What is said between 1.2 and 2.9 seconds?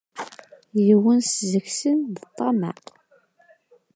seg-sen d ṭṭameε.